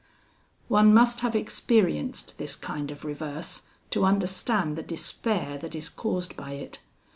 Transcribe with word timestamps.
"One 0.67 0.95
must 0.95 1.19
have 1.19 1.35
experienced 1.35 2.39
this 2.39 2.55
kind 2.55 2.89
of 2.89 3.05
reverse, 3.05 3.61
to 3.91 4.03
understand 4.03 4.75
the 4.75 4.81
despair 4.81 5.59
that 5.59 5.75
is 5.75 5.89
caused 5.89 6.35
by 6.35 6.53
it. 6.53 6.79